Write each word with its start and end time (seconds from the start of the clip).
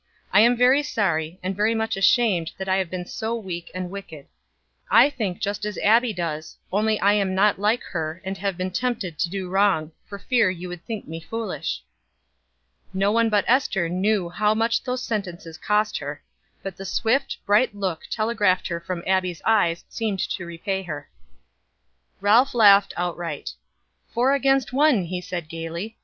I 0.33 0.39
am 0.41 0.57
very 0.57 0.81
sorry, 0.81 1.39
and 1.43 1.55
very 1.55 1.75
much 1.75 1.95
ashamed 1.95 2.53
that 2.57 2.67
I 2.67 2.77
have 2.77 2.89
been 2.89 3.05
so 3.05 3.35
weak 3.35 3.69
and 3.75 3.91
wicked. 3.91 4.25
I 4.89 5.11
think 5.11 5.39
just 5.39 5.63
as 5.63 5.77
Abbie 5.77 6.11
does, 6.11 6.57
only 6.73 6.99
I 6.99 7.13
am 7.13 7.35
not 7.35 7.59
like 7.59 7.83
her, 7.83 8.19
and 8.25 8.35
have 8.39 8.57
been 8.57 8.71
tempted 8.71 9.19
to 9.19 9.29
do 9.29 9.47
wrong, 9.47 9.91
for 10.07 10.17
fear 10.17 10.49
you 10.49 10.69
would 10.69 10.83
think 10.87 11.07
me 11.07 11.19
foolish." 11.19 11.83
No 12.95 13.11
one 13.11 13.29
but 13.29 13.45
Ester 13.47 13.89
knew 13.89 14.27
how 14.27 14.55
much 14.55 14.83
these 14.83 15.01
sentences 15.01 15.59
cost 15.59 15.99
her; 15.99 16.23
but 16.63 16.77
the 16.77 16.83
swift, 16.85 17.37
bright 17.45 17.75
look 17.75 18.07
telegraphed 18.09 18.69
her 18.69 18.79
from 18.79 19.03
Abbie's 19.05 19.43
eyes 19.45 19.85
seemed 19.87 20.17
to 20.31 20.47
repay 20.47 20.81
her. 20.81 21.11
Ralph 22.21 22.55
laughed 22.55 22.95
outright. 22.97 23.51
"Four 24.11 24.33
against 24.33 24.73
one," 24.73 25.03
he 25.03 25.21
said 25.21 25.47
gaily. 25.47 25.95